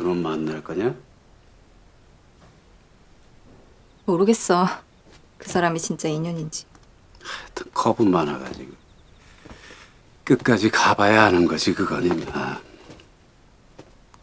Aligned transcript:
그럼 0.00 0.22
만날 0.22 0.64
거냐? 0.64 0.94
모르겠어. 4.06 4.66
그 5.36 5.46
사람이 5.46 5.78
진짜 5.78 6.08
인연인지. 6.08 6.64
하여튼 7.22 7.70
겁은 7.74 8.10
많아가지고 8.10 8.72
끝까지 10.24 10.70
가봐야 10.70 11.24
하는 11.24 11.46
거지 11.46 11.74
그건 11.74 12.04
임마. 12.04 12.62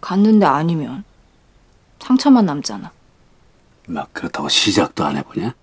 갔는데 0.01 0.47
아니면 0.47 1.03
상처만 1.99 2.47
남잖아. 2.47 2.91
막 3.87 4.11
그렇다고 4.13 4.49
시작도 4.49 5.05
안 5.05 5.15
해보냐? 5.17 5.53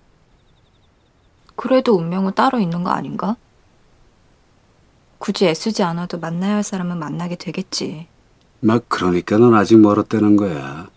그래도 1.56 1.96
운명은 1.96 2.34
따로 2.34 2.60
있는 2.60 2.84
거 2.84 2.90
아닌가? 2.90 3.36
굳이 5.18 5.46
애쓰지 5.48 5.82
않아도 5.82 6.20
만나야 6.20 6.54
할 6.54 6.62
사람은 6.62 6.98
만나게 7.00 7.34
되겠지. 7.34 8.06
막 8.64 8.88
그러니까 8.88 9.36
넌 9.36 9.52
아직 9.52 9.78
멀었다는 9.78 10.36
거야. 10.36 10.88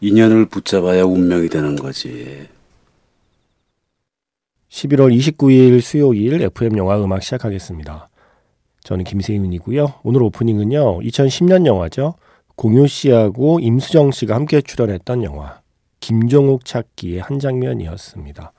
인연을 0.00 0.46
붙잡아야 0.46 1.04
운명이 1.04 1.48
되는 1.48 1.76
거지. 1.76 2.48
11월 4.70 5.16
29일 5.16 5.80
수요일 5.82 6.42
FM 6.42 6.76
영화 6.78 7.00
음악 7.00 7.22
시작하겠습니다. 7.22 8.08
저는 8.82 9.04
김세윤이고요. 9.04 10.00
오늘 10.02 10.24
오프닝은요. 10.24 10.98
2010년 10.98 11.64
영화죠. 11.64 12.14
공효 12.56 12.88
씨하고 12.88 13.60
임수정 13.60 14.10
씨가 14.10 14.34
함께 14.34 14.60
출연했던 14.60 15.22
영화 15.22 15.60
김종욱 16.00 16.64
찾기의 16.64 17.20
한 17.20 17.38
장면이었습니다. 17.38 18.52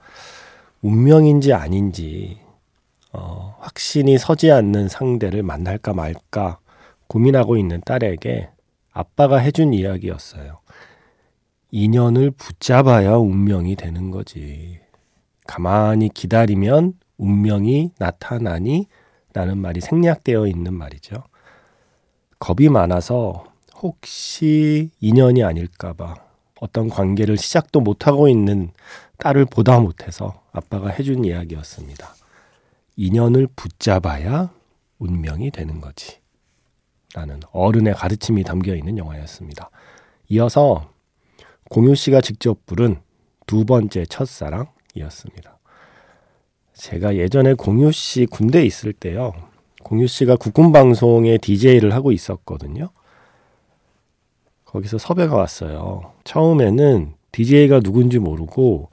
운명인지 0.81 1.51
아닌지 1.51 2.39
어, 3.11 3.57
확신이 3.59 4.17
서지 4.17 4.51
않는 4.51 4.87
상대를 4.87 5.43
만날까 5.43 5.93
말까 5.93 6.60
고민하고 7.11 7.57
있는 7.57 7.81
딸에게 7.81 8.47
아빠가 8.93 9.35
해준 9.35 9.73
이야기였어요. 9.73 10.61
인연을 11.71 12.31
붙잡아야 12.31 13.17
운명이 13.17 13.75
되는 13.75 14.11
거지. 14.11 14.79
가만히 15.45 16.07
기다리면 16.07 16.93
운명이 17.17 17.91
나타나니 17.99 18.87
라는 19.33 19.57
말이 19.57 19.81
생략되어 19.81 20.47
있는 20.47 20.73
말이죠. 20.73 21.23
겁이 22.39 22.69
많아서 22.69 23.43
혹시 23.75 24.89
인연이 25.01 25.43
아닐까봐 25.43 26.15
어떤 26.61 26.87
관계를 26.87 27.35
시작도 27.35 27.81
못하고 27.81 28.29
있는 28.29 28.71
딸을 29.17 29.47
보다 29.47 29.81
못해서 29.81 30.41
아빠가 30.53 30.87
해준 30.87 31.25
이야기였습니다. 31.25 32.15
인연을 32.95 33.49
붙잡아야 33.53 34.53
운명이 34.97 35.51
되는 35.51 35.81
거지. 35.81 36.20
라는 37.13 37.39
어른의 37.51 37.93
가르침이 37.93 38.43
담겨 38.43 38.75
있는 38.75 38.97
영화였습니다. 38.97 39.69
이어서 40.29 40.89
공유 41.69 41.95
씨가 41.95 42.21
직접 42.21 42.65
부른 42.65 43.01
두 43.45 43.65
번째 43.65 44.05
첫사랑이었습니다. 44.05 45.57
제가 46.73 47.15
예전에 47.15 47.53
공유 47.53 47.91
씨 47.91 48.25
군대에 48.25 48.63
있을 48.63 48.93
때요. 48.93 49.33
공유 49.83 50.07
씨가 50.07 50.37
국군 50.37 50.71
방송에 50.71 51.37
DJ를 51.37 51.93
하고 51.93 52.11
있었거든요. 52.11 52.89
거기서 54.65 54.97
섭외가 54.97 55.35
왔어요. 55.35 56.13
처음에는 56.23 57.13
DJ가 57.31 57.81
누군지 57.81 58.19
모르고 58.19 58.89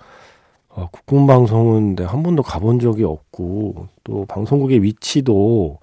어, 0.69 0.89
국군 0.91 1.27
방송은 1.27 1.96
한 2.00 2.22
번도 2.22 2.42
가본 2.42 2.80
적이 2.80 3.05
없고 3.05 3.89
또 4.05 4.27
방송국의 4.27 4.83
위치도 4.83 5.79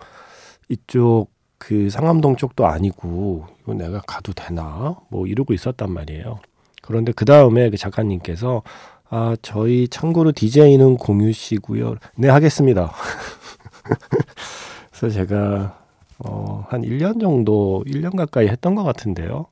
이쪽 0.70 1.28
그 1.58 1.90
상암동 1.90 2.36
쪽도 2.36 2.66
아니고 2.66 3.48
이거 3.62 3.74
내가 3.74 4.02
가도 4.02 4.34
되나 4.34 4.98
뭐 5.10 5.28
이러고 5.28 5.54
있었단 5.54 5.92
말이에요. 5.92 6.40
그런데 6.82 7.12
그 7.12 7.26
다음에 7.26 7.70
그 7.70 7.78
작가님께서 7.78 8.62
아 9.10 9.36
저희 9.42 9.88
참고로 9.88 10.32
DJ는 10.32 10.98
공유 10.98 11.32
씨고요. 11.32 11.96
네 12.18 12.30
하겠습니다. 12.30 12.92
그래서 14.92 15.10
제가 15.10 15.86
어, 16.20 16.66
한 16.70 16.82
1년 16.82 17.20
정도, 17.20 17.84
1년 17.88 18.16
가까이 18.16 18.48
했던 18.48 18.76
것 18.76 18.84
같은데요. 18.84 19.48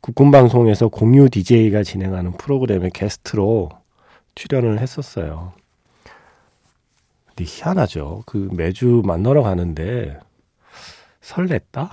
국군방송에서 0.00 0.88
공유 0.88 1.30
DJ가 1.30 1.82
진행하는 1.82 2.32
프로그램의 2.32 2.90
게스트로 2.90 3.70
출연을 4.34 4.80
했었어요. 4.80 5.52
근데 7.28 7.44
희한하죠. 7.46 8.22
그 8.26 8.48
매주 8.52 9.02
만나러 9.04 9.42
가는데 9.42 10.18
설렜다? 11.24 11.90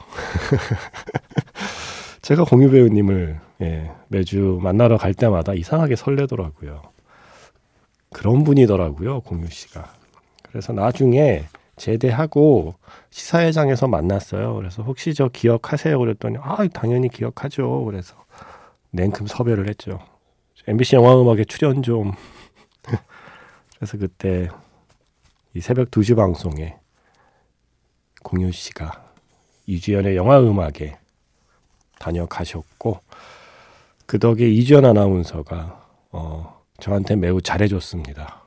제가 2.22 2.44
공유 2.44 2.70
배우님을 2.70 3.40
예, 3.62 3.92
매주 4.10 4.60
만나러 4.62 4.98
갈 4.98 5.14
때마다 5.14 5.54
이상하게 5.54 5.96
설레더라고요. 5.96 6.82
그런 8.14 8.44
분이더라고요, 8.44 9.22
공유 9.22 9.48
씨가. 9.48 9.94
그래서 10.50 10.74
나중에 10.74 11.46
제대하고 11.78 12.76
시사회장에서 13.10 13.88
만났어요. 13.88 14.54
그래서 14.56 14.84
혹시 14.84 15.14
저 15.14 15.30
기억하세요? 15.30 15.98
그랬더니 15.98 16.38
아 16.42 16.68
당연히 16.68 17.08
기억하죠. 17.08 17.86
그래서 17.86 18.16
냉큼 18.92 19.28
섭외를 19.28 19.70
했죠. 19.70 20.00
MBC 20.68 20.98
영화음악에 20.98 21.46
출연 21.46 21.82
좀. 21.82 22.12
그래서 23.78 23.98
그때 23.98 24.50
이 25.54 25.62
새벽 25.62 25.90
2시 25.90 26.16
방송에 26.16 26.78
공유 28.22 28.52
씨가 28.52 29.11
이주연의 29.72 30.18
영화음악에 30.18 30.98
다녀가셨고 31.98 33.00
그 34.06 34.20
덕에 34.20 34.50
이주연 34.50 34.86
아나운서가 34.86 35.88
어, 36.12 36.62
저한테 36.80 37.16
매우 37.16 37.42
잘해줬습니다. 37.42 38.42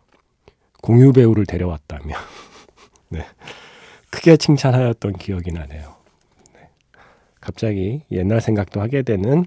공유 0.83 1.12
배우를 1.12 1.47
데려왔다며. 1.47 2.15
네. 3.09 3.25
크게 4.11 4.37
칭찬하였던 4.37 5.15
기억이 5.15 5.51
나네요. 5.53 5.95
네. 6.53 6.69
갑자기 7.41 8.03
옛날 8.11 8.43
생각도 8.43 8.83
하게 8.83 9.03
되는 9.03 9.47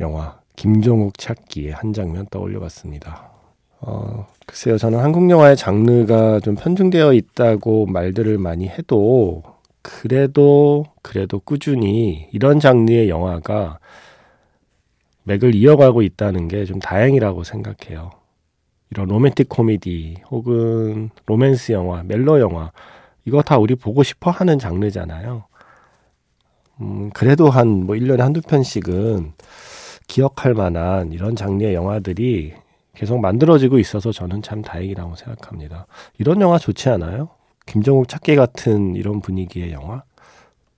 영화 0.00 0.40
김종욱 0.56 1.16
찾기의 1.16 1.72
한 1.72 1.94
장면 1.94 2.26
떠올려 2.30 2.60
봤습니다. 2.60 3.30
어, 3.80 4.26
글쎄요, 4.46 4.76
저는 4.76 4.98
한국 4.98 5.30
영화의 5.30 5.56
장르가 5.56 6.40
좀 6.40 6.56
편중되어 6.56 7.14
있다고 7.14 7.86
말들을 7.86 8.36
많이 8.36 8.68
해도 8.68 9.42
그래도 9.82 10.84
그래도 11.02 11.40
꾸준히 11.40 12.28
이런 12.32 12.60
장르의 12.60 13.08
영화가 13.08 13.78
맥을 15.24 15.54
이어가고 15.54 16.02
있다는 16.02 16.48
게 16.48 16.64
좀 16.66 16.78
다행이라고 16.80 17.44
생각해요. 17.44 18.10
이런 18.90 19.08
로맨틱 19.08 19.48
코미디 19.48 20.16
혹은 20.30 21.10
로맨스 21.26 21.72
영화, 21.72 22.02
멜로 22.04 22.40
영화 22.40 22.72
이거 23.24 23.42
다 23.42 23.58
우리 23.58 23.74
보고 23.74 24.02
싶어 24.02 24.30
하는 24.30 24.58
장르잖아요. 24.58 25.44
음, 26.80 27.10
그래도 27.10 27.50
한 27.50 27.84
뭐 27.86 27.96
1년에 27.96 28.18
한두 28.20 28.40
편씩은 28.42 29.32
기억할 30.08 30.54
만한 30.54 31.12
이런 31.12 31.36
장르의 31.36 31.74
영화들이 31.74 32.54
계속 32.94 33.20
만들어지고 33.20 33.78
있어서 33.78 34.12
저는 34.12 34.42
참 34.42 34.62
다행이라고 34.62 35.16
생각합니다. 35.16 35.86
이런 36.18 36.40
영화 36.40 36.58
좋지 36.58 36.88
않아요? 36.90 37.30
김정욱 37.66 38.08
찾기 38.08 38.36
같은 38.36 38.94
이런 38.96 39.20
분위기의 39.20 39.72
영화? 39.72 40.02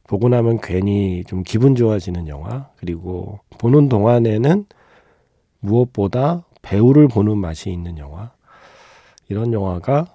보고 0.06 0.28
나면 0.28 0.61
괜히 0.61 1.25
좀 1.27 1.43
기분 1.43 1.75
좋아지는 1.75 2.28
영화? 2.28 2.69
그리고 2.77 3.41
보는 3.59 3.89
동안에는 3.89 4.67
무엇보다 5.61 6.44
배우를 6.62 7.08
보는 7.08 7.38
맛이 7.38 7.70
있는 7.70 7.99
영화. 7.99 8.32
이런 9.29 9.53
영화가 9.53 10.06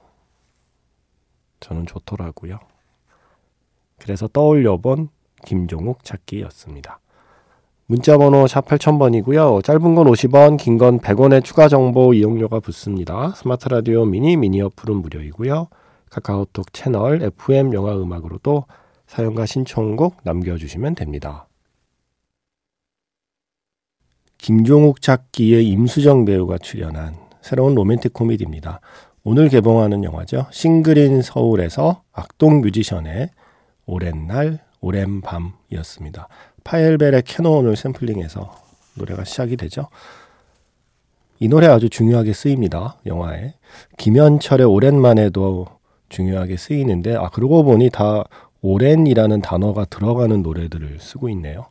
저는 1.60 1.86
좋더라고요. 1.88 2.60
그래서 3.98 4.28
떠올려 4.28 4.78
본 4.78 5.10
김종욱 5.46 6.04
찾기였습니다. 6.04 7.00
문자번호 7.88 8.46
샵 8.46 8.66
8000번이고요. 8.68 9.64
짧은 9.64 9.96
건 9.96 10.06
50원, 10.08 10.58
긴 10.58 10.78
건 10.78 11.00
100원의 11.00 11.44
추가 11.44 11.68
정보 11.68 12.14
이용료가 12.14 12.60
붙습니다. 12.60 13.32
스마트 13.36 13.68
라디오 13.68 14.06
미니 14.06 14.38
미니 14.38 14.62
어플은 14.62 14.98
무료이고요. 14.98 15.68
카카오톡 16.10 16.74
채널 16.74 17.22
FM 17.22 17.74
영화 17.74 17.96
음악으로도 17.96 18.66
사연과 19.08 19.46
신청곡 19.46 20.18
남겨주시면 20.24 20.96
됩니다. 20.96 21.48
김종욱 24.38 25.02
찾기의 25.02 25.68
임수정 25.68 26.26
배우가 26.26 26.58
출연한 26.58 27.16
새로운 27.42 27.76
로맨틱 27.76 28.14
코미디입니다. 28.14 28.80
오늘 29.24 29.50
개봉하는 29.50 30.04
영화죠. 30.04 30.48
싱글 30.52 31.08
인 31.08 31.22
서울에서 31.22 32.04
악동 32.12 32.62
뮤지션의 32.62 33.30
오랜 33.86 34.28
날, 34.28 34.64
오랜 34.82 35.22
밤이었습니다. 35.22 36.28
파헬벨의 36.64 37.24
캐논을 37.24 37.76
샘플링해서 37.76 38.56
노래가 38.96 39.24
시작이 39.24 39.58
되죠. 39.58 39.90
이 41.40 41.48
노래 41.48 41.68
아주 41.68 41.90
중요하게 41.90 42.34
쓰입니다. 42.34 42.98
영화에. 43.06 43.56
김현철의 43.98 44.68
오랜만에도 44.68 45.68
중요하게 46.10 46.58
쓰이는데, 46.58 47.16
아, 47.16 47.30
그러고 47.30 47.64
보니 47.64 47.90
다 47.90 48.24
오랜이라는 48.62 49.42
단어가 49.42 49.86
들어가는 49.86 50.42
노래들을 50.42 51.00
쓰고 51.00 51.30
있네요. 51.30 51.68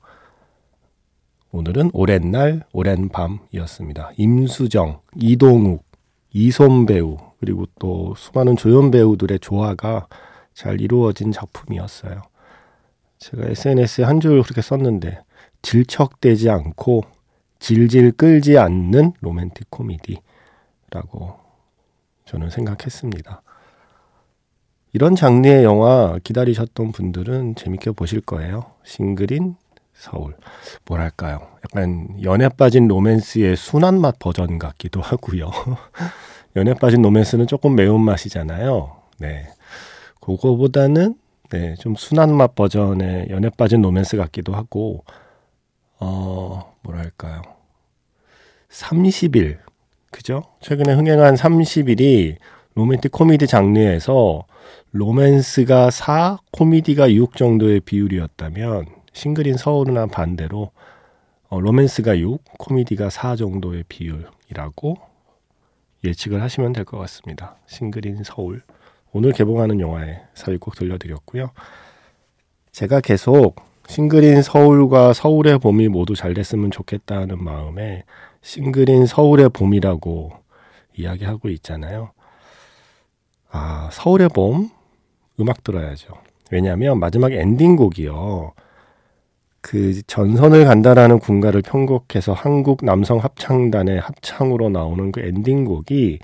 오늘은 1.51 1.91
오랜 1.95 2.31
날, 2.31 2.65
오랜 2.73 3.09
밤이었습니다. 3.09 4.13
임수정, 4.17 5.01
이동욱, 5.17 5.85
이솜 6.33 6.87
배우, 6.87 7.17
그리고 7.41 7.67
또 7.79 8.15
수많은 8.17 8.57
조연 8.57 8.91
배우들의 8.91 9.39
조화가 9.41 10.09
잘 10.55 10.81
이루어진 10.81 11.33
작품이었어요. 11.33 12.23
제가 13.19 13.47
SNS에 13.49 14.05
한 14.05 14.21
줄 14.21 14.43
그렇게 14.43 14.61
썼는데, 14.61 15.21
질척대지 15.63 16.51
않고 16.51 17.03
질질 17.59 18.13
끌지 18.13 18.59
않는 18.59 19.13
로맨틱 19.21 19.71
코미디라고 19.71 20.21
저는 22.27 22.51
생각했습니다. 22.51 23.43
이런 24.93 25.15
장르의 25.15 25.65
영화 25.65 26.19
기다리셨던 26.23 26.93
분들은 26.93 27.55
재밌게 27.57 27.93
보실 27.93 28.21
거예요. 28.21 28.73
싱글인 28.85 29.57
서울. 29.95 30.35
뭐랄까요. 30.87 31.41
약간 31.65 32.09
연애 32.23 32.49
빠진 32.49 32.89
로맨스의 32.89 33.57
순한 33.57 34.01
맛 34.01 34.19
버전 34.19 34.59
같기도 34.59 35.01
하고요. 35.01 35.51
연애 36.57 36.73
빠진 36.75 37.03
로맨스는 37.03 37.47
조금 37.47 37.75
매운맛이잖아요. 37.75 38.97
네. 39.19 39.47
그거보다는 40.21 41.17
네, 41.51 41.75
좀 41.77 41.95
순한 41.95 42.35
맛 42.35 42.55
버전의 42.55 43.29
연애 43.31 43.51
빠진 43.51 43.83
로맨스 43.83 44.17
같기도 44.17 44.55
하고 44.55 45.05
어, 45.99 46.75
뭐랄까요. 46.83 47.43
30일. 48.71 49.59
그죠? 50.11 50.43
최근에 50.61 50.95
흥행한 50.95 51.35
30일이 51.35 52.37
로맨틱 52.79 53.11
코미디 53.11 53.49
장르에서 53.49 54.45
로맨스가 54.93 55.91
4, 55.91 56.39
코미디가 56.53 57.13
6 57.13 57.35
정도의 57.35 57.81
비율이었다면 57.81 58.87
싱글 59.13 59.48
인 59.48 59.57
서울은 59.57 60.09
반대로 60.11 60.71
어, 61.49 61.61
로맨스가 61.61 62.21
6, 62.21 62.41
코미디가 62.57 63.11
4 63.11 63.35
정도의 63.35 63.83
비율이라고 63.89 64.97
예측을 66.05 66.41
하시면 66.41 66.73
될 66.73 66.85
것 66.85 66.99
같습니다. 66.99 67.57
싱글 67.67 68.12
인 68.12 68.23
서울. 68.23 68.63
오늘 69.11 69.33
개봉하는 69.33 69.81
영화의 69.81 70.21
사위 70.35 70.57
꼭 70.57 70.77
들려드렸고요. 70.77 71.51
제가 72.71 73.01
계속 73.01 73.57
싱글인 73.89 74.43
서울과 74.43 75.15
서울의 75.15 75.59
봄이 75.59 75.89
모두 75.89 76.15
잘 76.15 76.33
됐으면 76.33 76.71
좋겠다는 76.71 77.43
마음에 77.43 78.05
싱글인 78.43 79.07
서울의 79.07 79.49
봄이라고 79.49 80.31
이야기하고 80.97 81.49
있잖아요. 81.49 82.13
아, 83.51 83.89
서울의 83.93 84.29
봄 84.31 84.71
음악 85.41 85.65
들어야죠. 85.65 86.15
왜냐하면 86.51 86.99
마지막 86.99 87.33
엔딩곡이요. 87.33 88.53
그 89.61 90.03
전선을 90.07 90.65
간다라는 90.65 91.19
군가를 91.19 91.63
편곡해서 91.63 92.33
한국 92.33 92.85
남성 92.85 93.19
합창단의 93.19 94.01
합창으로 94.01 94.69
나오는 94.71 95.13
그 95.13 95.21
엔딩곡이 95.21 96.21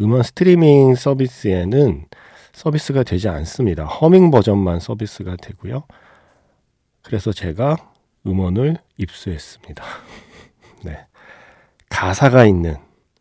음원 0.00 0.22
스트리밍 0.22 0.94
서비스에는 0.94 2.06
서비스가 2.52 3.02
되지 3.02 3.28
않습니다. 3.28 3.84
허밍 3.84 4.30
버전만 4.30 4.80
서비스가 4.80 5.36
되고요. 5.36 5.84
그래서 7.02 7.32
제가 7.32 7.76
음원을 8.26 8.78
입수했습니다. 8.96 9.84
네. 10.84 11.06
가사가 11.88 12.44
있는 12.46 12.76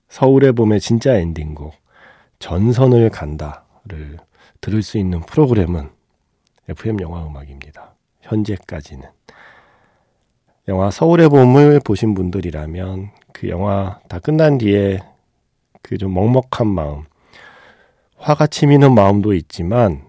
서울의 0.09 0.53
봄의 0.53 0.79
진짜 0.79 1.15
엔딩곡 1.15 1.73
전선을 2.39 3.09
간다를 3.09 4.18
들을 4.62 4.81
수 4.81 4.97
있는 4.97 5.21
프로그램은 5.21 5.89
FM 6.69 7.00
영화 7.01 7.25
음악입니다. 7.25 7.94
현재까지는. 8.21 9.09
영화 10.69 10.89
서울의 10.91 11.30
봄을 11.30 11.81
보신 11.81 12.13
분들이라면 12.13 13.12
그 13.33 13.50
영화 13.50 14.00
다 14.07 14.19
끝난 14.19 14.57
뒤에 14.57 15.00
그 15.81 15.97
좀 15.97 16.13
먹먹한 16.13 16.68
마음, 16.68 17.03
화가 18.18 18.47
치미는 18.47 18.95
마음도 18.95 19.33
있지만 19.33 20.07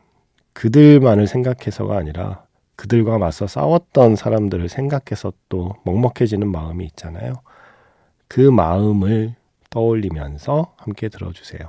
그들만을 0.52 1.26
생각해서가 1.26 1.96
아니라 1.96 2.44
그들과 2.76 3.18
맞서 3.18 3.46
싸웠던 3.46 4.16
사람들을 4.16 4.68
생각해서 4.68 5.32
또 5.48 5.74
먹먹해지는 5.84 6.46
마음이 6.50 6.84
있잖아요. 6.86 7.34
그 8.28 8.40
마음을 8.40 9.34
떠올리면서 9.70 10.74
함께 10.76 11.08
들어주세요. 11.08 11.68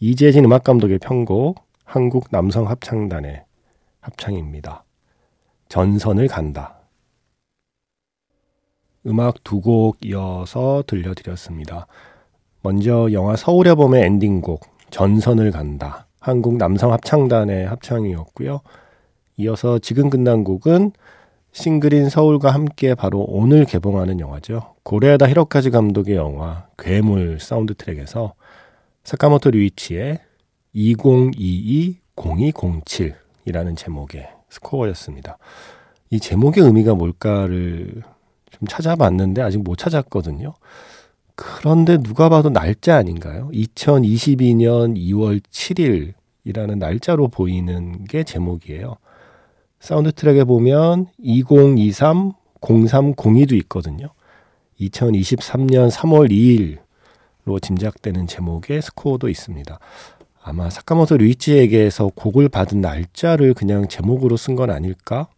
이재진 0.00 0.44
음악감독의 0.44 1.00
편곡, 1.00 1.60
한국 1.84 2.28
남성 2.30 2.68
합창단의 2.68 3.44
합창입니다. 4.00 4.84
전선을 5.68 6.28
간다. 6.28 6.78
음악 9.06 9.42
두 9.42 9.60
곡 9.60 9.96
이어서 10.04 10.84
들려드렸습니다. 10.86 11.86
먼저 12.62 13.08
영화 13.12 13.34
서울의 13.34 13.74
봄의 13.74 14.04
엔딩곡 14.04 14.60
전선을 14.90 15.50
간다. 15.50 16.06
한국 16.20 16.56
남성 16.58 16.92
합창단의 16.92 17.66
합창이었고요. 17.66 18.60
이어서 19.38 19.78
지금 19.80 20.10
끝난 20.10 20.44
곡은 20.44 20.92
싱글 21.50 21.96
인 21.96 22.08
서울과 22.08 22.50
함께 22.50 22.94
바로 22.94 23.24
오늘 23.28 23.64
개봉하는 23.64 24.20
영화죠. 24.20 24.74
고레에다 24.84 25.28
히로카즈 25.28 25.70
감독의 25.70 26.14
영화 26.16 26.68
괴물 26.78 27.40
사운드 27.40 27.74
트랙에서 27.74 28.34
사카모토 29.08 29.50
류이치의 29.52 30.18
2022-0207 30.74 33.14
이라는 33.46 33.74
제목의 33.74 34.28
스코어였습니다. 34.50 35.38
이 36.10 36.20
제목의 36.20 36.62
의미가 36.62 36.92
뭘까를 36.92 38.02
좀 38.50 38.68
찾아봤는데 38.68 39.40
아직 39.40 39.62
못 39.62 39.78
찾았거든요. 39.78 40.52
그런데 41.36 41.96
누가 41.96 42.28
봐도 42.28 42.50
날짜 42.50 42.96
아닌가요? 42.96 43.48
2022년 43.54 44.98
2월 44.98 45.40
7일이라는 45.40 46.76
날짜로 46.76 47.28
보이는 47.28 48.04
게 48.04 48.24
제목이에요. 48.24 48.96
사운드 49.80 50.12
트랙에 50.12 50.44
보면 50.44 51.06
2023 51.16 52.34
0302도 52.60 53.54
있거든요. 53.62 54.08
2023년 54.78 55.90
3월 55.90 56.30
2일 56.30 56.86
로 57.48 57.58
짐작되는 57.58 58.26
제목의 58.26 58.82
스코어도 58.82 59.30
있습니다. 59.30 59.78
아마 60.42 60.68
사카모토 60.68 61.16
류이치에게서 61.16 62.10
곡을 62.14 62.50
받은 62.50 62.82
날짜를 62.82 63.54
그냥 63.54 63.88
제목으로 63.88 64.36
쓴 64.36 64.54
건 64.54 64.70
아닐까? 64.70 65.28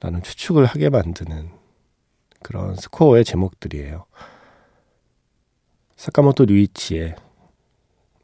라는 0.00 0.20
추측을 0.22 0.64
하게 0.66 0.90
만드는 0.90 1.50
그런 2.42 2.74
스코어의 2.74 3.24
제목들이에요. 3.24 4.04
사카모토 5.96 6.46
류이치의 6.46 7.14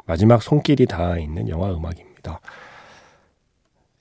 마지막 0.05 0.43
손길이 0.43 0.87
닿아 0.87 1.19
있는 1.19 1.49
영화 1.49 1.73
음악입니다. 1.73 2.41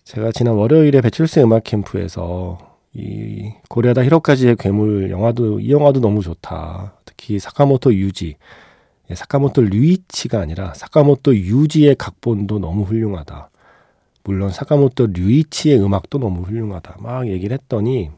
제가 0.04 0.32
지난 0.32 0.56
월요일에 0.56 1.02
배출세 1.02 1.44
음악 1.44 1.64
캠프에서 1.64 2.58
이 2.94 3.54
고레다 3.70 4.04
히로카지의 4.04 4.58
괴물 4.58 5.12
영화도 5.12 5.60
이 5.62 5.72
영화도 5.72 6.02
너무 6.02 6.22
좋다. 6.22 6.96
특히 7.06 7.40
사카모토 7.40 7.94
유지 7.94 8.36
예, 9.12 9.16
사카모토 9.16 9.62
류이치가 9.64 10.40
아니라 10.40 10.74
사카모토 10.74 11.36
유지의 11.36 11.96
각본도 11.96 12.60
너무 12.60 12.84
훌륭하다. 12.84 13.50
물론 14.24 14.50
사카모토 14.52 15.08
류이치의 15.08 15.84
음악도 15.84 16.18
너무 16.20 16.44
훌륭하다. 16.44 16.98
막 17.00 17.28
얘기를 17.28 17.54
했더니 17.58 18.10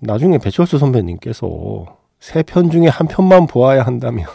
나중에 0.00 0.38
배철수 0.38 0.78
선배님께서 0.78 1.96
세 2.20 2.42
편 2.42 2.70
중에 2.70 2.88
한 2.88 3.06
편만 3.08 3.46
보아야 3.46 3.82
한다면 3.84 4.26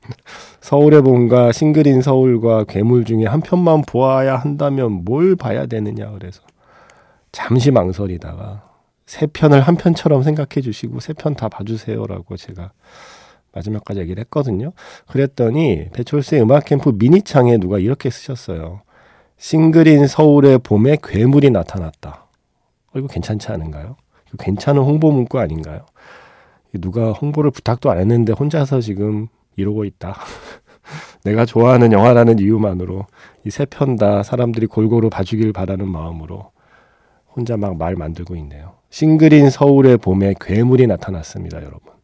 서울의 0.60 1.02
봄과 1.02 1.52
싱글인 1.52 2.00
서울과 2.02 2.64
괴물 2.64 3.04
중에 3.04 3.26
한 3.26 3.40
편만 3.40 3.82
보아야 3.82 4.36
한다면 4.36 5.04
뭘 5.04 5.36
봐야 5.36 5.66
되느냐 5.66 6.10
그래서 6.12 6.42
잠시 7.32 7.70
망설이다가 7.70 8.62
세 9.04 9.26
편을 9.26 9.60
한 9.60 9.76
편처럼 9.76 10.22
생각해 10.22 10.62
주시고 10.62 11.00
세 11.00 11.12
편 11.14 11.34
다 11.34 11.48
봐주세요라고 11.48 12.36
제가 12.36 12.72
마지막까지 13.56 14.00
얘기를 14.00 14.20
했거든요. 14.24 14.72
그랬더니 15.08 15.88
배철수의 15.92 16.42
음악 16.42 16.66
캠프 16.66 16.90
미니창에 16.96 17.56
누가 17.58 17.78
이렇게 17.78 18.10
쓰셨어요. 18.10 18.82
싱글인 19.38 20.06
서울의 20.06 20.58
봄에 20.58 20.98
괴물이 21.02 21.50
나타났다. 21.50 22.26
어, 22.94 22.98
이거 22.98 23.06
괜찮지 23.08 23.48
않은가요? 23.50 23.96
이거 24.28 24.36
괜찮은 24.38 24.82
홍보 24.82 25.10
문구 25.10 25.38
아닌가요? 25.38 25.86
누가 26.74 27.12
홍보를 27.12 27.50
부탁도 27.50 27.90
안 27.90 27.98
했는데 27.98 28.32
혼자서 28.32 28.80
지금 28.80 29.28
이러고 29.56 29.84
있다. 29.84 30.16
내가 31.24 31.44
좋아하는 31.44 31.92
영화라는 31.92 32.38
이유만으로 32.38 33.06
이 33.44 33.48
세 33.48 33.66
편 33.66 33.96
다 33.96 34.22
사람들이 34.22 34.66
골고루 34.66 35.08
봐주길 35.10 35.52
바라는 35.52 35.88
마음으로 35.88 36.50
혼자 37.34 37.56
막 37.56 37.74
말 37.76 37.96
만들고 37.96 38.36
있네요. 38.36 38.74
싱글인 38.90 39.50
서울의 39.50 39.98
봄에 39.98 40.34
괴물이 40.40 40.86
나타났습니다, 40.86 41.58
여러분. 41.58 41.95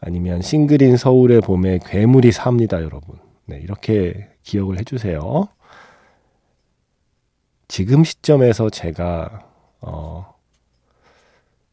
아니면 0.00 0.42
싱글인 0.42 0.96
서울의 0.96 1.40
봄에 1.40 1.80
괴물이 1.84 2.32
삽니다, 2.32 2.82
여러분. 2.82 3.18
네, 3.46 3.58
이렇게 3.58 4.28
기억을 4.42 4.78
해주세요. 4.78 5.48
지금 7.68 8.04
시점에서 8.04 8.70
제가 8.70 9.46
어, 9.80 10.34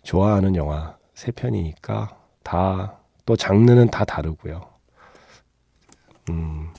좋아하는 0.03 0.55
영화 0.55 0.97
세 1.13 1.31
편이니까 1.31 2.17
다 2.43 2.99
또 3.25 3.35
장르는 3.35 3.87
다 3.89 4.05
다르고요. 4.05 4.61
음, 6.29 6.69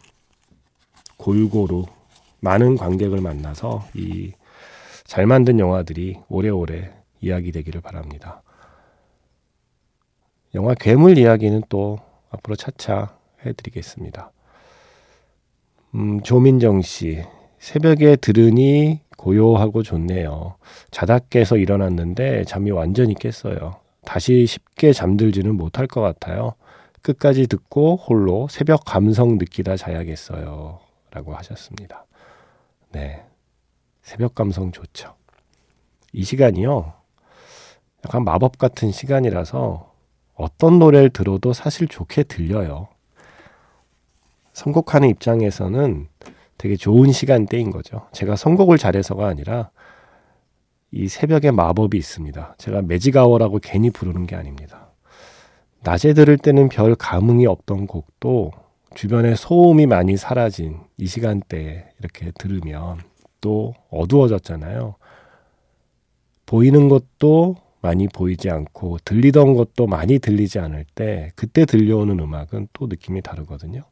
골고루 1.17 1.87
많은 2.41 2.76
관객을 2.76 3.21
만나서 3.21 3.85
이 3.95 4.33
잘 5.05 5.25
만든 5.25 5.61
영화들이 5.61 6.19
오래오래 6.29 6.93
이야기되기를 7.21 7.81
바랍니다. 7.81 8.43
영화 10.57 10.73
괴물 10.73 11.19
이야기는 11.19 11.65
또 11.69 11.99
앞으로 12.31 12.57
차차 12.57 13.15
해드리겠습니다. 13.45 14.33
음, 15.95 16.23
조민정 16.23 16.81
씨, 16.81 17.23
새벽에 17.59 18.17
들으니 18.17 19.01
고요하고 19.19 19.83
좋네요. 19.83 20.57
자다 20.91 21.19
깨서 21.19 21.59
일어났는데 21.59 22.45
잠이 22.45 22.71
완전히 22.71 23.15
깼어요. 23.15 23.77
다시 24.07 24.47
쉽게 24.47 24.95
잠들지는 24.95 25.55
못할 25.55 25.87
것 25.87 26.01
같아요. 26.01 26.55
끝까지 27.03 27.49
듣고 27.49 27.97
홀로 27.97 28.49
새벽 28.49 28.85
감성 28.87 29.37
느끼다 29.37 29.77
자야겠어요. 29.77 30.81
라고 31.11 31.35
하셨습니다. 31.35 32.07
네. 32.93 33.23
새벽 34.01 34.35
감성 34.35 34.73
좋죠. 34.73 35.15
이 36.15 36.25
시간이요. 36.25 36.95
약간 38.07 38.25
마법 38.25 38.57
같은 38.57 38.91
시간이라서 38.91 39.96
어떤 40.37 40.78
노래를 40.78 41.11
들어도 41.11 41.52
사실 41.52 41.88
좋게 41.88 42.25
들려요. 42.25 42.88
선곡하는 44.52 45.09
입장에서는 45.09 46.09
되게 46.59 46.76
좋은 46.76 47.12
시간대인 47.12 47.71
거죠. 47.71 48.07
제가 48.12 48.37
선곡을 48.37 48.78
잘해서가 48.78 49.26
아니라 49.26 49.71
이 50.90 51.09
새벽에 51.09 51.50
마법이 51.50 51.99
있습니다. 51.99 52.55
제가 52.59 52.83
매직아워라고 52.83 53.59
괜히 53.62 53.90
부르는 53.90 54.26
게 54.26 54.37
아닙니다. 54.37 54.93
낮에 55.83 56.14
들을 56.14 56.38
때는 56.38 56.69
별 56.69 56.95
감흥이 56.95 57.47
없던 57.47 57.87
곡도 57.87 58.52
주변에 58.95 59.35
소음이 59.35 59.87
많이 59.87 60.16
사라진 60.16 60.81
이 60.97 61.07
시간대에 61.07 61.85
이렇게 61.99 62.33
들으면 62.38 62.99
또 63.40 63.75
어두워졌잖아요. 63.90 64.95
보이는 66.47 66.88
것도 66.88 67.57
많이 67.87 68.09
보이지 68.09 68.50
않고 68.50 68.99
들리던 69.05 69.55
것도 69.55 69.87
많이 69.87 70.19
들리지 70.19 70.59
않을 70.59 70.85
때 70.97 71.31
그때 71.37 71.64
들려오는 71.64 72.19
음악은 72.19 72.66
또 72.73 72.88
느낌이 72.88 73.23
다르거든요. 73.23 73.83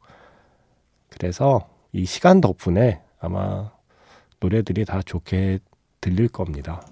그래서 1.08 1.68
이 1.92 2.04
시간 2.04 2.40
덕분에 2.40 3.00
아마 3.20 3.70
노래들이 4.40 4.84
다 4.84 5.00
좋게 5.00 5.60
들릴 6.00 6.26
겁니다. 6.26 6.84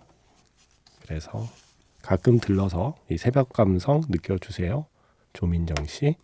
그래서 1.03 1.45
가끔 2.03 2.39
들러서 2.39 2.95
이 3.11 3.19
새벽 3.19 3.53
감성 3.53 4.03
느껴주세요. 4.09 4.87
조민정 5.33 5.85
씨. 5.87 6.15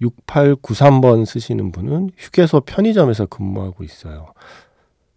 6893번 0.00 1.26
쓰시는 1.26 1.72
분은 1.72 2.10
휴게소 2.16 2.60
편의점에서 2.60 3.26
근무하고 3.26 3.82
있어요. 3.82 4.32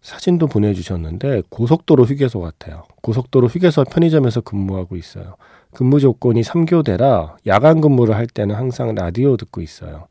사진도 0.02 0.46
보내주셨는데 0.46 1.42
고속도로 1.50 2.04
휴게소 2.04 2.40
같아요. 2.40 2.84
고속도로 3.02 3.48
휴게소 3.48 3.84
편의점에서 3.84 4.40
근무하고 4.40 4.96
있어요. 4.96 5.36
근무 5.72 6.00
조건이 6.00 6.40
3교대라 6.40 7.36
야간 7.46 7.80
근무를 7.80 8.16
할 8.16 8.26
때는 8.26 8.54
항상 8.54 8.94
라디오 8.94 9.36
듣고 9.36 9.60
있어요. 9.60 10.08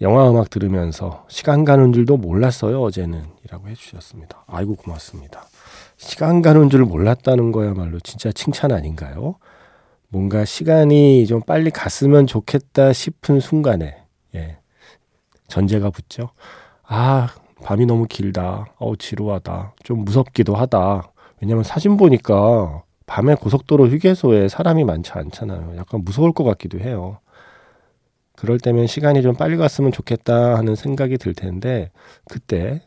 영화 0.00 0.28
음악 0.28 0.50
들으면서 0.50 1.24
시간 1.28 1.64
가는 1.64 1.92
줄도 1.92 2.16
몰랐어요 2.16 2.82
어제는 2.82 3.24
이라고 3.44 3.68
해주셨습니다. 3.68 4.44
아이고 4.48 4.74
고맙습니다. 4.74 5.46
시간 5.96 6.42
가는 6.42 6.68
줄 6.68 6.84
몰랐다는 6.84 7.52
거야말로 7.52 8.00
진짜 8.00 8.32
칭찬 8.32 8.72
아닌가요? 8.72 9.36
뭔가 10.08 10.44
시간이 10.44 11.26
좀 11.26 11.40
빨리 11.42 11.70
갔으면 11.70 12.26
좋겠다 12.26 12.92
싶은 12.92 13.40
순간에 13.40 13.96
예, 14.34 14.58
전제가 15.46 15.90
붙죠. 15.90 16.30
아 16.82 17.28
밤이 17.64 17.86
너무 17.86 18.06
길다. 18.06 18.66
어우 18.76 18.98
지루하다. 18.98 19.74
좀 19.82 20.04
무섭기도 20.04 20.54
하다. 20.54 21.10
왜냐면 21.40 21.64
사진 21.64 21.96
보니까 21.96 22.84
밤에 23.06 23.34
고속도로 23.34 23.88
휴게소에 23.88 24.48
사람이 24.48 24.84
많지 24.84 25.12
않잖아요. 25.12 25.74
약간 25.76 26.02
무서울 26.04 26.32
것 26.32 26.44
같기도 26.44 26.78
해요. 26.78 27.18
그럴 28.36 28.58
때면 28.58 28.86
시간이 28.86 29.22
좀 29.22 29.34
빨리 29.34 29.56
갔으면 29.56 29.92
좋겠다 29.92 30.56
하는 30.56 30.74
생각이 30.76 31.16
들 31.16 31.34
텐데 31.34 31.90
그때 32.28 32.82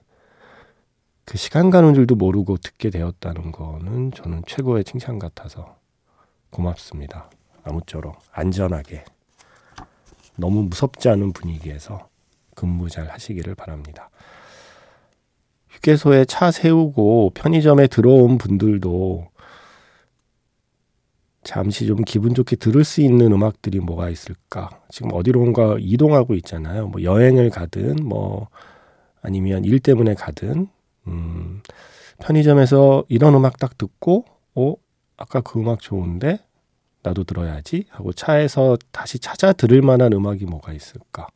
그 1.25 1.37
시간 1.39 1.71
가는 1.71 1.95
줄도 1.95 2.15
모르고 2.15 2.57
듣게 2.57 2.91
되었다는 2.91 3.51
거는 3.51 4.11
저는 4.11 4.43
최고의 4.45 4.83
칭찬 4.83 5.17
같아서 5.17 5.75
고맙습니다. 6.51 7.31
아무쪼록 7.63 8.19
안전하게 8.31 9.03
너무 10.35 10.63
무섭지 10.63 11.09
않은 11.09 11.33
분위기에서 11.33 12.07
근무 12.55 12.89
잘 12.89 13.07
하시기를 13.07 13.55
바랍니다. 13.55 14.09
휴게소에 15.81 16.25
차 16.25 16.51
세우고 16.51 17.31
편의점에 17.35 17.87
들어온 17.87 18.37
분들도 18.37 19.27
잠시 21.43 21.85
좀 21.87 22.03
기분 22.03 22.33
좋게 22.33 22.57
들을 22.57 22.83
수 22.83 23.01
있는 23.01 23.31
음악들이 23.31 23.79
뭐가 23.79 24.09
있을까? 24.09 24.69
지금 24.89 25.11
어디론가 25.13 25.77
이동하고 25.79 26.33
있잖아요. 26.35 26.87
뭐 26.87 27.01
여행을 27.03 27.49
가든 27.51 27.97
뭐 28.03 28.47
아니면 29.21 29.63
일 29.63 29.79
때문에 29.79 30.13
가든 30.15 30.67
음 31.07 31.61
편의점에서 32.19 33.05
이런 33.07 33.33
음악 33.35 33.57
딱 33.59 33.77
듣고 33.77 34.25
어 34.55 34.73
아까 35.15 35.39
그 35.41 35.59
음악 35.59 35.79
좋은데 35.79 36.39
나도 37.03 37.23
들어야지 37.23 37.85
하고 37.89 38.11
차에서 38.11 38.77
다시 38.91 39.19
찾아 39.19 39.53
들을 39.53 39.81
만한 39.81 40.11
음악이 40.13 40.45
뭐가 40.45 40.73
있을까? 40.73 41.27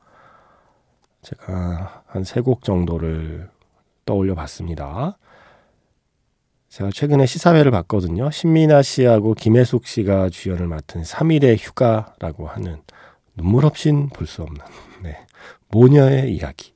제가 1.21 2.03
한 2.07 2.23
세 2.25 2.41
곡 2.41 2.63
정도를 2.63 3.49
떠올려 4.05 4.35
봤습니다. 4.35 5.17
제가 6.69 6.89
최근에 6.93 7.25
시사회를 7.25 7.71
봤거든요. 7.71 8.31
신민아 8.31 8.81
씨하고 8.81 9.33
김혜숙 9.33 9.85
씨가 9.85 10.29
주연을 10.29 10.67
맡은 10.67 11.01
3일의 11.03 11.57
휴가라고 11.59 12.47
하는 12.47 12.81
눈물 13.35 13.65
없인 13.65 14.09
볼 14.09 14.25
수 14.27 14.41
없는 14.43 14.63
네. 15.03 15.17
모녀의 15.69 16.33
이야기. 16.33 16.73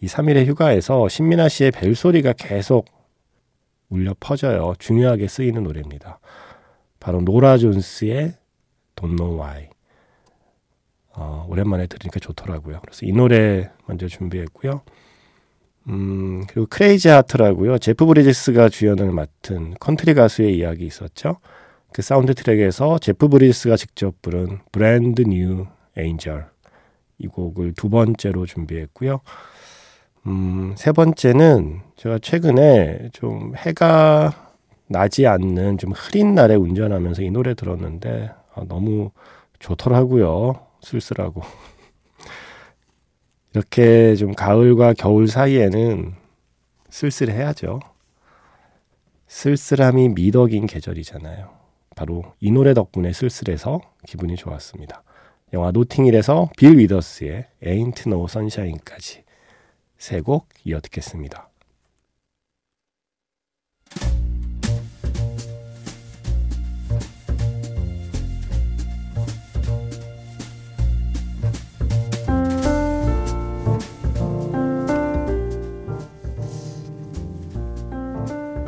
이 0.00 0.06
3일의 0.06 0.46
휴가에서 0.46 1.08
신민아 1.08 1.48
씨의 1.48 1.70
벨소리가 1.72 2.34
계속 2.34 2.86
울려 3.88 4.14
퍼져요. 4.20 4.74
중요하게 4.78 5.28
쓰이는 5.28 5.62
노래입니다. 5.62 6.20
바로 7.00 7.20
노라 7.22 7.56
존스의 7.58 8.34
Don't 8.96 9.16
Know 9.16 9.40
Why. 9.40 9.68
어, 11.14 11.46
오랜만에 11.48 11.86
들으니까 11.86 12.20
좋더라고요. 12.20 12.80
그래서 12.82 13.06
이 13.06 13.12
노래 13.12 13.70
먼저 13.86 14.06
준비했고요. 14.08 14.82
음, 15.88 16.44
그리고 16.48 16.66
Crazy 16.66 17.08
Heart라고요. 17.08 17.78
제프 17.78 18.04
브리지스가 18.06 18.68
주연을 18.68 19.10
맡은 19.10 19.74
컨트리 19.80 20.14
가수의 20.14 20.56
이야기 20.56 20.86
있었죠. 20.86 21.38
그 21.92 22.02
사운드 22.02 22.34
트랙에서 22.34 22.98
제프 22.98 23.28
브리지스가 23.28 23.76
직접 23.76 24.20
부른 24.20 24.58
Brand 24.70 25.22
New 25.22 25.66
Angel 25.96 26.46
이 27.18 27.26
곡을 27.26 27.72
두 27.74 27.88
번째로 27.88 28.46
준비했고요. 28.46 29.20
음, 30.26 30.74
세 30.76 30.92
번째는 30.92 31.80
제가 31.96 32.18
최근에 32.18 33.10
좀 33.12 33.54
해가 33.56 34.52
나지 34.86 35.26
않는 35.26 35.78
좀 35.78 35.92
흐린 35.92 36.34
날에 36.34 36.54
운전하면서 36.54 37.22
이 37.22 37.30
노래 37.30 37.54
들었는데 37.54 38.30
아, 38.54 38.64
너무 38.68 39.10
좋더라고요. 39.58 40.60
쓸쓸하고. 40.82 41.42
이렇게 43.54 44.14
좀 44.16 44.34
가을과 44.34 44.94
겨울 44.94 45.28
사이에는 45.28 46.14
쓸쓸해야죠. 46.90 47.80
쓸쓸함이 49.26 50.10
미덕인 50.10 50.66
계절이잖아요. 50.66 51.50
바로 51.96 52.22
이 52.40 52.50
노래 52.50 52.74
덕분에 52.74 53.12
쓸쓸해서 53.12 53.80
기분이 54.06 54.36
좋았습니다. 54.36 55.02
영화 55.52 55.70
노팅힐에서 55.70 56.50
빌 56.56 56.78
위더스의 56.78 57.46
Ain't 57.62 58.06
No 58.06 58.24
Sunshine까지 58.24 59.24
세 59.98 60.20
곡 60.20 60.48
이어 60.64 60.80
듣겠습니다. 60.80 61.47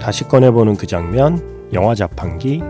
다시 0.00 0.24
꺼내보는 0.24 0.76
그 0.76 0.86
장면, 0.86 1.68
영화 1.74 1.94
자판기. 1.94 2.62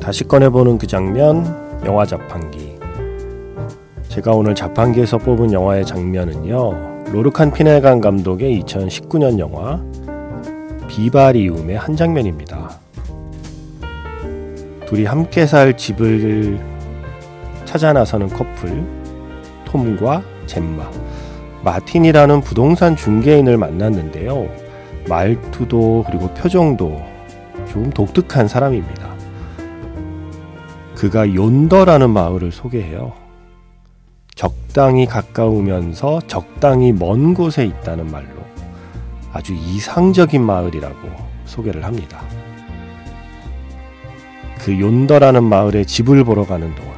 다시 0.00 0.24
꺼내보는 0.24 0.78
그 0.78 0.86
장면, 0.86 1.44
영화 1.84 2.06
자판기. 2.06 2.78
제가 4.08 4.32
오늘 4.32 4.54
자판기에서 4.54 5.18
뽑은 5.18 5.52
영화의 5.52 5.84
장면은요, 5.84 7.04
로르칸 7.12 7.52
피네간 7.52 8.00
감독의 8.00 8.62
2019년 8.62 9.38
영화 9.38 9.82
비바리움의 10.88 11.76
한 11.76 11.96
장면입니다. 11.96 12.83
둘이 14.86 15.04
함께 15.04 15.46
살 15.46 15.76
집을 15.76 16.60
찾아 17.64 17.92
나서는 17.92 18.28
커플, 18.28 18.84
톰과 19.64 20.22
젬마. 20.46 20.90
마틴이라는 21.64 22.42
부동산 22.42 22.94
중개인을 22.94 23.56
만났는데요. 23.56 24.48
말투도 25.08 26.04
그리고 26.06 26.28
표정도 26.34 27.02
좀 27.70 27.90
독특한 27.90 28.46
사람입니다. 28.46 29.14
그가 30.94 31.34
욘더라는 31.34 32.10
마을을 32.10 32.52
소개해요. 32.52 33.12
적당히 34.34 35.06
가까우면서 35.06 36.20
적당히 36.26 36.92
먼 36.92 37.34
곳에 37.34 37.64
있다는 37.64 38.10
말로 38.10 38.28
아주 39.32 39.54
이상적인 39.54 40.42
마을이라고 40.42 41.08
소개를 41.46 41.84
합니다. 41.84 42.22
그 44.64 44.80
욘더라는 44.80 45.44
마을에 45.44 45.84
집을 45.84 46.24
보러 46.24 46.46
가는 46.46 46.74
동안 46.74 46.94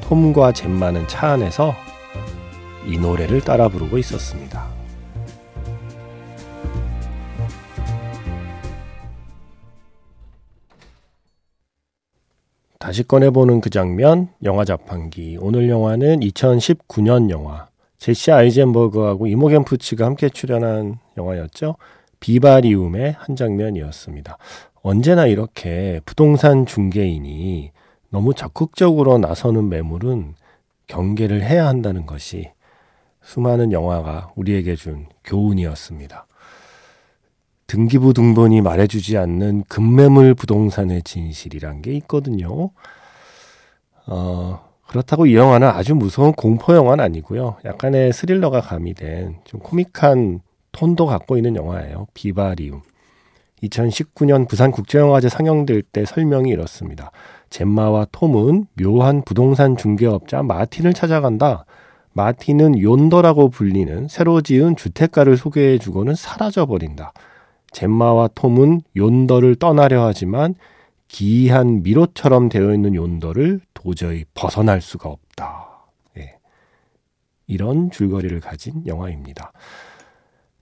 톰과 0.00 0.52
젬마는 0.52 1.06
차 1.06 1.32
안에서 1.32 1.74
이 2.86 2.96
노래를 2.96 3.42
따라 3.42 3.68
부르고 3.68 3.98
있었습니다. 3.98 4.72
다시 12.78 13.02
꺼내보는 13.02 13.60
그 13.60 13.70
장면, 13.70 14.28
영화 14.42 14.64
자판기. 14.64 15.36
오늘 15.40 15.68
영화는 15.68 16.20
2019년 16.20 17.28
영화. 17.28 17.68
제시 17.98 18.32
아이젠버그하고 18.32 19.26
이모 19.26 19.48
겐 19.48 19.64
푸치가 19.64 20.06
함께 20.06 20.30
출연한 20.30 20.98
영화였죠. 21.18 21.76
비바리움의 22.18 23.16
한 23.18 23.36
장면이었습니다. 23.36 24.38
언제나 24.82 25.26
이렇게 25.26 26.00
부동산 26.04 26.66
중개인이 26.66 27.70
너무 28.10 28.34
적극적으로 28.34 29.18
나서는 29.18 29.68
매물은 29.68 30.34
경계를 30.88 31.42
해야 31.42 31.66
한다는 31.66 32.04
것이 32.04 32.50
수많은 33.22 33.70
영화가 33.70 34.32
우리에게 34.34 34.74
준 34.74 35.06
교훈이었습니다. 35.24 36.26
등기부 37.68 38.12
등본이 38.12 38.60
말해주지 38.60 39.16
않는 39.16 39.64
급매물 39.68 40.34
부동산의 40.34 41.02
진실이란 41.04 41.80
게 41.80 41.92
있거든요. 41.94 42.70
어, 44.06 44.68
그렇다고 44.88 45.26
이 45.26 45.36
영화는 45.36 45.68
아주 45.68 45.94
무서운 45.94 46.32
공포 46.32 46.74
영화는 46.74 47.02
아니고요. 47.02 47.56
약간의 47.64 48.12
스릴러가 48.12 48.60
가미된 48.60 49.36
좀 49.44 49.60
코믹한 49.60 50.40
톤도 50.72 51.06
갖고 51.06 51.36
있는 51.36 51.54
영화예요. 51.54 52.08
비바리움. 52.12 52.82
2019년 53.62 54.48
부산국제영화제 54.48 55.28
상영될 55.28 55.82
때 55.82 56.04
설명이 56.04 56.50
이렇습니다. 56.50 57.10
젬마와 57.50 58.06
톰은 58.10 58.66
묘한 58.80 59.22
부동산 59.22 59.76
중개업자 59.76 60.42
마틴을 60.42 60.92
찾아간다. 60.92 61.64
마틴은 62.14 62.82
욘더라고 62.82 63.48
불리는 63.48 64.08
새로 64.08 64.40
지은 64.40 64.76
주택가를 64.76 65.36
소개해 65.36 65.78
주고는 65.78 66.14
사라져 66.14 66.66
버린다. 66.66 67.12
젬마와 67.72 68.28
톰은 68.34 68.82
욘더를 68.96 69.56
떠나려 69.56 70.04
하지만 70.04 70.54
기이한 71.08 71.82
미로처럼 71.82 72.48
되어 72.48 72.72
있는 72.74 72.94
욘더를 72.94 73.60
도저히 73.74 74.24
벗어날 74.34 74.80
수가 74.80 75.08
없다. 75.08 75.68
예. 76.18 76.36
이런 77.46 77.90
줄거리를 77.90 78.40
가진 78.40 78.86
영화입니다. 78.86 79.52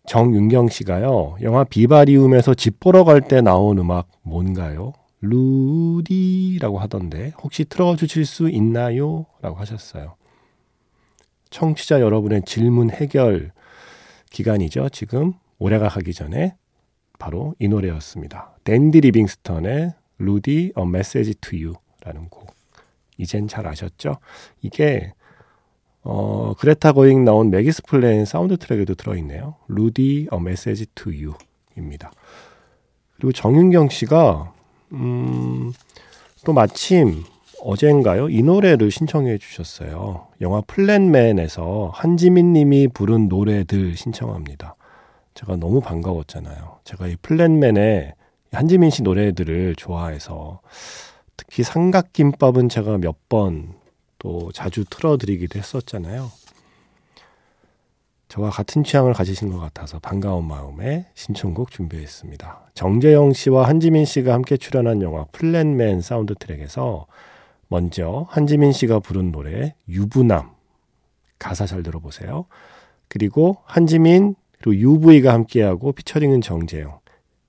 정윤경 0.06 0.68
씨가요, 0.68 1.36
영화 1.42 1.64
비바리움에서 1.64 2.54
집 2.54 2.80
보러 2.80 3.04
갈 3.04 3.20
때 3.20 3.40
나온 3.40 3.78
음악 3.78 4.08
뭔가요? 4.22 4.92
루디라고 5.20 6.78
하던데, 6.78 7.32
혹시 7.42 7.64
틀어 7.64 7.94
주실 7.96 8.24
수 8.24 8.48
있나요? 8.48 9.26
라고 9.42 9.56
하셨어요. 9.56 10.16
청취자 11.50 12.00
여러분의 12.00 12.42
질문 12.46 12.90
해결 12.90 13.52
기간이죠. 14.30 14.88
지금 14.88 15.34
올해가 15.58 15.88
가기 15.88 16.14
전에 16.14 16.54
바로 17.18 17.54
이 17.58 17.68
노래였습니다. 17.68 18.54
댄디 18.64 19.00
리빙스턴의 19.00 19.92
Rudy 20.18 20.72
A 20.78 20.82
Message 20.82 21.34
to 21.40 21.58
You라는 21.58 22.30
곡. 22.30 22.54
이젠 23.18 23.48
잘 23.48 23.66
아셨죠? 23.66 24.16
이게 24.62 25.12
어, 26.02 26.54
그레타 26.58 26.92
거윅 26.92 27.24
나온 27.24 27.50
Maggie's 27.50 27.82
Plan 27.82 28.24
사운드트랙에도 28.24 28.94
들어있네요. 28.94 29.56
Rudy 29.68 30.28
A 30.32 30.38
Message 30.38 30.86
to 30.94 31.12
You입니다. 31.12 32.10
그리고 33.16 33.32
정윤경 33.32 33.90
씨가 33.90 34.52
음, 34.92 35.72
또 36.44 36.52
마침 36.52 37.22
어젠가요? 37.62 38.30
이 38.30 38.42
노래를 38.42 38.90
신청해 38.90 39.36
주셨어요. 39.36 40.28
영화 40.40 40.62
플랜맨에서 40.66 41.90
한지민 41.92 42.54
님이 42.54 42.88
부른 42.88 43.28
노래들 43.28 43.96
신청합니다. 43.96 44.76
제가 45.34 45.56
너무 45.56 45.80
반가웠잖아요. 45.82 46.78
제가 46.84 47.06
이 47.08 47.16
플랜맨의 47.20 48.14
한지민 48.52 48.88
씨 48.90 49.02
노래들을 49.02 49.76
좋아해서 49.76 50.60
특히 51.36 51.62
삼각김밥은 51.62 52.68
제가 52.70 52.96
몇 52.98 53.16
번 53.28 53.74
또 54.20 54.52
자주 54.52 54.84
틀어드리기도 54.84 55.58
했었잖아요. 55.58 56.30
저와 58.28 58.50
같은 58.50 58.84
취향을 58.84 59.12
가지신 59.12 59.50
것 59.50 59.58
같아서 59.58 59.98
반가운 59.98 60.46
마음에 60.46 61.06
신청곡 61.14 61.72
준비했습니다. 61.72 62.70
정재영 62.74 63.32
씨와 63.32 63.66
한지민 63.66 64.04
씨가 64.04 64.32
함께 64.32 64.56
출연한 64.56 65.02
영화 65.02 65.24
플랜맨 65.32 66.00
사운드트랙에서 66.00 67.06
먼저 67.66 68.26
한지민 68.30 68.70
씨가 68.70 69.00
부른 69.00 69.32
노래 69.32 69.74
유부남 69.88 70.52
가사 71.40 71.66
잘 71.66 71.82
들어보세요. 71.82 72.44
그리고 73.08 73.56
한지민 73.64 74.36
그리고 74.60 74.76
UV가 74.76 75.32
함께하고 75.32 75.90
피처링은 75.92 76.42
정재영. 76.42 77.00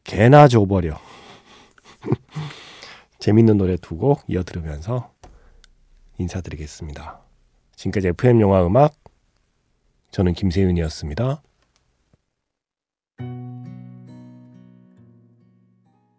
개나 0.04 0.48
줘버려. 0.48 0.98
재밌는 3.20 3.58
노래 3.58 3.76
두 3.78 3.98
곡 3.98 4.24
이어 4.28 4.42
들으면서 4.44 5.11
인사드리겠습니다. 6.22 7.22
지금까지 7.76 8.10
FM 8.10 8.42
영화 8.42 8.66
음악 8.66 8.94
저는 10.12 10.34
김세윤이었습니다. 10.34 11.42